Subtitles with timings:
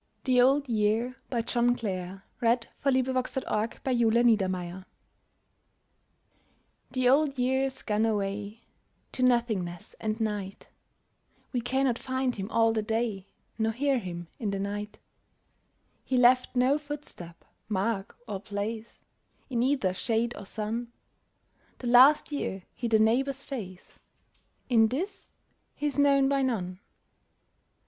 [0.23, 3.35] To the miller himsel', and his three bonny daughters.
[3.35, 3.69] The Old
[4.57, 4.83] Year
[6.93, 8.61] The Old Year's gone away
[9.11, 10.69] To nothingness and night:
[11.53, 13.27] We cannot find him all the day
[13.59, 14.97] Nor hear him in the night:
[16.03, 19.01] He left no footstep, mark or place
[19.51, 20.91] In either shade or sun:
[21.77, 23.99] The last year he'd a neighbour's face,
[24.67, 25.27] In this
[25.75, 26.79] he's known by none.